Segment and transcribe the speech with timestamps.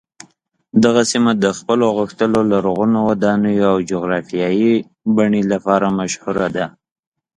[0.83, 4.73] دغه سیمه د خپلو غښتلو لرغونو ودانیو او جغرافیايي
[5.15, 6.65] بڼې لپاره مشهوره ده.